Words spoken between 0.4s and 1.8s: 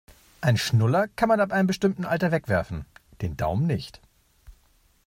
Einen Schnuller kann man ab einem